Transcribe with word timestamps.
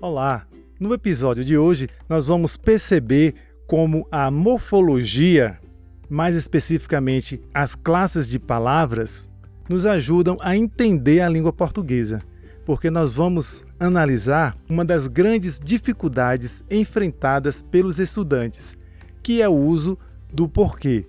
Olá! 0.00 0.46
No 0.78 0.94
episódio 0.94 1.44
de 1.44 1.58
hoje, 1.58 1.88
nós 2.08 2.28
vamos 2.28 2.56
perceber 2.56 3.34
como 3.66 4.06
a 4.12 4.30
morfologia, 4.30 5.58
mais 6.08 6.36
especificamente 6.36 7.42
as 7.52 7.74
classes 7.74 8.28
de 8.28 8.38
palavras, 8.38 9.28
nos 9.68 9.84
ajudam 9.84 10.38
a 10.40 10.56
entender 10.56 11.20
a 11.20 11.28
língua 11.28 11.52
portuguesa, 11.52 12.22
porque 12.64 12.92
nós 12.92 13.14
vamos 13.14 13.64
analisar 13.80 14.54
uma 14.70 14.84
das 14.84 15.08
grandes 15.08 15.58
dificuldades 15.58 16.62
enfrentadas 16.70 17.60
pelos 17.60 17.98
estudantes, 17.98 18.78
que 19.20 19.42
é 19.42 19.48
o 19.48 19.56
uso 19.56 19.98
do 20.32 20.48
porquê. 20.48 21.08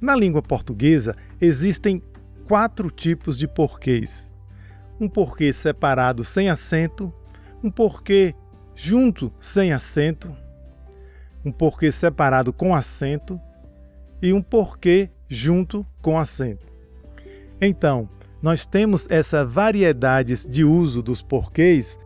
Na 0.00 0.16
língua 0.16 0.40
portuguesa 0.40 1.14
existem 1.38 2.02
quatro 2.48 2.90
tipos 2.90 3.36
de 3.36 3.46
porquês: 3.46 4.32
um 4.98 5.06
porquê 5.06 5.52
separado 5.52 6.24
sem 6.24 6.48
acento, 6.48 7.12
um 7.62 7.70
porquê 7.70 8.34
junto 8.74 9.32
sem 9.40 9.72
acento, 9.72 10.34
um 11.44 11.52
porquê 11.52 11.90
separado 11.92 12.52
com 12.52 12.74
acento 12.74 13.40
e 14.22 14.32
um 14.32 14.42
porquê 14.42 15.10
junto 15.28 15.86
com 16.02 16.18
acento. 16.18 16.66
Então, 17.60 18.08
nós 18.42 18.64
temos 18.64 19.06
essa 19.10 19.44
variedade 19.44 20.48
de 20.48 20.64
uso 20.64 21.02
dos 21.02 21.22
porquês 21.22 21.98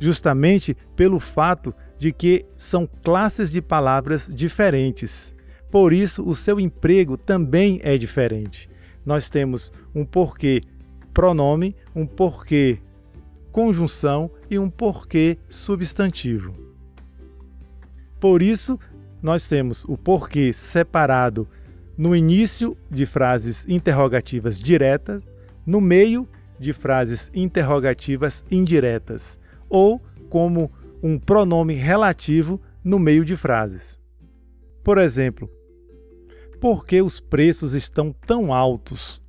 justamente 0.00 0.76
pelo 0.94 1.18
fato 1.18 1.74
de 1.96 2.12
que 2.12 2.46
são 2.56 2.88
classes 3.02 3.50
de 3.50 3.60
palavras 3.60 4.30
diferentes. 4.32 5.34
Por 5.70 5.92
isso, 5.92 6.26
o 6.26 6.34
seu 6.34 6.58
emprego 6.58 7.16
também 7.16 7.80
é 7.82 7.98
diferente. 7.98 8.70
Nós 9.04 9.28
temos 9.28 9.72
um 9.94 10.04
porquê 10.04 10.62
pronome, 11.12 11.74
um 11.94 12.06
porquê 12.06 12.78
conjunção 13.58 14.30
e 14.48 14.56
um 14.56 14.70
porquê 14.70 15.36
substantivo. 15.48 16.54
Por 18.20 18.40
isso, 18.40 18.78
nós 19.20 19.48
temos 19.48 19.84
o 19.86 19.96
porquê 19.96 20.52
separado 20.52 21.48
no 21.96 22.14
início 22.14 22.78
de 22.88 23.04
frases 23.04 23.66
interrogativas 23.68 24.60
diretas, 24.60 25.24
no 25.66 25.80
meio 25.80 26.28
de 26.56 26.72
frases 26.72 27.32
interrogativas 27.34 28.44
indiretas, 28.48 29.40
ou 29.68 30.00
como 30.30 30.70
um 31.02 31.18
pronome 31.18 31.74
relativo 31.74 32.60
no 32.84 32.96
meio 32.96 33.24
de 33.24 33.34
frases. 33.34 33.98
Por 34.84 34.98
exemplo, 34.98 35.50
por 36.60 36.86
que 36.86 37.02
os 37.02 37.18
preços 37.18 37.74
estão 37.74 38.14
tão 38.24 38.54
altos? 38.54 39.20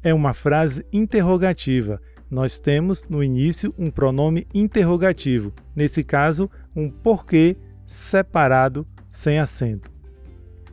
É 0.00 0.14
uma 0.14 0.32
frase 0.32 0.86
interrogativa 0.92 2.00
nós 2.30 2.58
temos 2.58 3.06
no 3.08 3.22
início 3.22 3.74
um 3.78 3.90
pronome 3.90 4.46
interrogativo, 4.52 5.52
nesse 5.74 6.02
caso, 6.02 6.50
um 6.74 6.90
porquê 6.90 7.56
separado 7.86 8.86
sem 9.08 9.38
acento. 9.38 9.90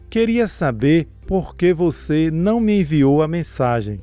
Queria 0.10 0.48
saber 0.48 1.08
por 1.28 1.56
que 1.56 1.74
você 1.74 2.30
não 2.32 2.60
me 2.60 2.82
enviou 2.82 3.22
a 3.22 3.28
mensagem. 3.28 4.02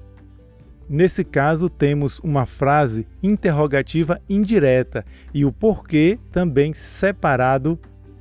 Nesse 0.88 1.22
caso, 1.22 1.68
temos 1.68 2.18
uma 2.20 2.46
frase 2.46 3.06
interrogativa 3.22 4.20
indireta 4.28 5.04
e 5.32 5.44
o 5.44 5.52
porquê 5.52 6.18
também 6.32 6.74
separado 6.74 7.78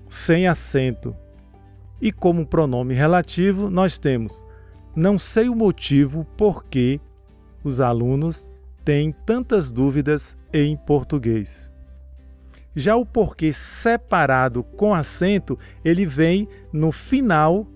sem 0.08 0.48
acento. 0.48 1.16
E 2.02 2.12
como 2.12 2.46
pronome 2.46 2.94
relativo, 2.94 3.70
nós 3.70 3.98
temos 3.98 4.46
não 4.96 5.18
sei 5.18 5.50
o 5.50 5.56
motivo 5.56 6.26
por 6.38 6.66
que 6.66 7.00
os 7.64 7.80
alunos 7.80 8.52
tem 8.84 9.12
tantas 9.26 9.72
dúvidas 9.72 10.38
em 10.54 10.76
português. 10.76 11.74
Já 12.76 12.96
o 12.96 13.06
porquê 13.06 13.52
separado 13.52 14.64
com 14.64 14.94
acento, 14.94 15.58
ele 15.84 16.06
vem 16.06 16.48
no 16.72 16.92
final 16.92 17.68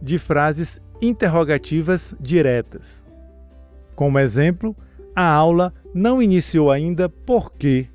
de 0.00 0.18
frases 0.18 0.80
interrogativas 1.00 2.14
diretas. 2.20 3.04
Como 3.94 4.18
exemplo, 4.18 4.76
a 5.14 5.26
aula 5.26 5.72
não 5.94 6.22
iniciou 6.22 6.70
ainda 6.70 7.08
porque 7.08 7.88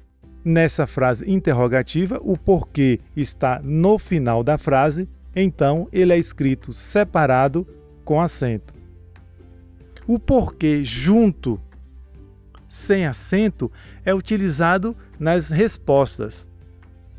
nessa 0.44 0.88
frase 0.88 1.30
interrogativa 1.30 2.19
o 2.24 2.38
porquê 2.38 3.00
está 3.16 3.59
no 3.64 4.00
final 4.00 4.44
da 4.44 4.58
frase, 4.58 5.08
então 5.36 5.88
ele 5.92 6.14
é 6.14 6.18
escrito 6.18 6.74
separado 6.74 7.68
com 8.03 8.19
acento. 8.19 8.74
O 10.08 10.18
porquê 10.18 10.84
junto 10.84 11.62
sem 12.69 13.06
acento 13.06 13.72
é 14.06 14.13
utilizado 14.13 14.96
nas 15.19 15.50
respostas. 15.50 16.50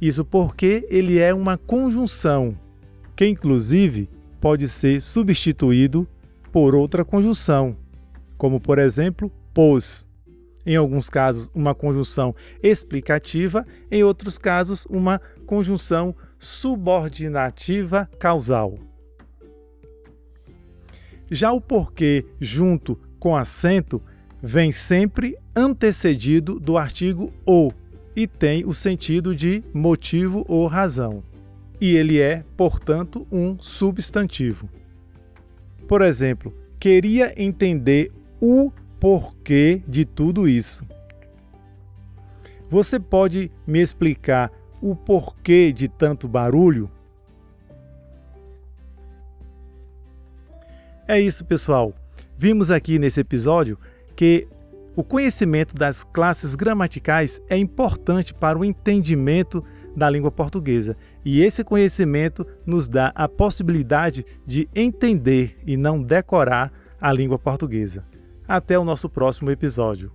Isso 0.01 0.25
porque 0.25 0.87
ele 0.89 1.19
é 1.19 1.35
uma 1.35 1.59
conjunção, 1.59 2.57
que 3.15 3.27
inclusive 3.27 4.09
pode 4.41 4.69
ser 4.69 5.03
substituído 5.03 6.09
por 6.51 6.75
outra 6.75 7.05
conjunção, 7.05 7.77
como 8.39 8.59
por 8.59 8.79
exemplo, 8.79 9.31
pôs. 9.53 10.09
Em 10.65 10.77
alguns 10.77 11.11
casos, 11.11 11.51
uma 11.55 11.75
conjunção 11.75 12.35
explicativa, 12.63 13.67
em 13.91 14.05
outros 14.05 14.39
casos, 14.39 14.87
uma 14.87 15.21
conjunção 15.47 16.15
subordinativa 16.39 18.09
causal. 18.19 18.79
Já 21.31 21.53
o 21.53 21.61
porquê 21.61 22.27
junto 22.41 22.97
com 23.19 23.37
acento 23.37 24.03
vem 24.43 24.73
sempre 24.73 25.37
antecedido 25.55 26.59
do 26.59 26.77
artigo 26.77 27.33
ou 27.45 27.75
e 28.15 28.27
tem 28.27 28.65
o 28.65 28.73
sentido 28.73 29.35
de 29.35 29.63
motivo 29.73 30.45
ou 30.49 30.67
razão. 30.67 31.23
E 31.81 31.95
ele 31.95 32.21
é, 32.21 32.45
portanto, 32.57 33.27
um 33.31 33.59
substantivo. 33.59 34.69
Por 35.87 36.03
exemplo, 36.03 36.55
queria 36.79 37.33
entender 37.41 38.13
o 38.41 38.71
porquê 38.99 39.83
de 39.89 40.05
tudo 40.05 40.49
isso. 40.49 40.85
Você 42.69 43.01
pode 43.01 43.51
me 43.67 43.81
explicar 43.81 44.53
o 44.81 44.95
porquê 44.95 45.73
de 45.73 45.89
tanto 45.89 46.29
barulho? 46.29 46.91
É 51.09 51.21
isso, 51.21 51.45
pessoal. 51.45 51.95
Vimos 52.37 52.71
aqui 52.71 52.99
nesse 52.99 53.21
episódio 53.21 53.79
que 54.21 54.47
o 54.95 55.03
conhecimento 55.03 55.75
das 55.75 56.05
classes 56.05 56.55
gramaticais 56.55 57.41
é 57.49 57.57
importante 57.57 58.35
para 58.35 58.59
o 58.59 58.63
entendimento 58.63 59.65
da 59.97 60.11
língua 60.11 60.31
portuguesa, 60.31 60.95
e 61.25 61.41
esse 61.41 61.65
conhecimento 61.65 62.47
nos 62.67 62.87
dá 62.87 63.13
a 63.15 63.27
possibilidade 63.27 64.27
de 64.47 64.69
entender 64.75 65.59
e 65.67 65.75
não 65.75 66.03
decorar 66.03 66.71
a 67.01 67.11
língua 67.15 67.39
portuguesa. 67.39 68.05
Até 68.47 68.79
o 68.79 68.85
nosso 68.85 69.09
próximo 69.09 69.51
episódio. 69.51 70.13